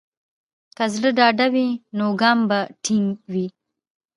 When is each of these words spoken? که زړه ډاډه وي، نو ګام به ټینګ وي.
که 0.75 0.83
زړه 0.93 1.09
ډاډه 1.17 1.47
وي، 1.53 1.67
نو 1.97 2.05
ګام 2.21 2.39
به 2.49 2.59
ټینګ 2.83 3.07
وي. 3.31 3.47